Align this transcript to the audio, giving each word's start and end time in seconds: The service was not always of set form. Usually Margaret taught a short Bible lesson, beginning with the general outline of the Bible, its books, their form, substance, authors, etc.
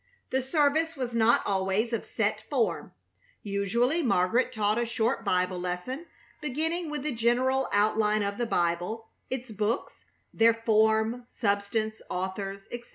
The 0.31 0.41
service 0.41 0.95
was 0.95 1.13
not 1.13 1.45
always 1.45 1.93
of 1.93 2.05
set 2.07 2.41
form. 2.49 2.91
Usually 3.43 4.01
Margaret 4.01 4.51
taught 4.51 4.79
a 4.79 4.85
short 4.87 5.23
Bible 5.23 5.59
lesson, 5.59 6.07
beginning 6.41 6.89
with 6.89 7.03
the 7.03 7.11
general 7.13 7.69
outline 7.71 8.23
of 8.23 8.39
the 8.39 8.47
Bible, 8.47 9.09
its 9.29 9.51
books, 9.51 10.03
their 10.33 10.55
form, 10.55 11.27
substance, 11.29 12.01
authors, 12.09 12.63
etc. 12.71 12.89